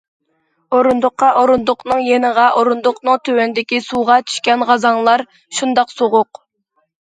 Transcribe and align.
ئورۇندۇققا، 0.75 1.27
ئورۇندۇقنىڭ 1.41 2.01
يېنىغا، 2.05 2.45
ئورۇندۇقنىڭ 2.61 3.19
تۆۋىنىدىكى 3.29 3.83
سۇغا 3.89 4.17
چۈشكەن 4.31 4.65
غازاڭلار 4.71 5.25
شۇنداق 5.61 5.95
سوغۇق. 5.99 6.43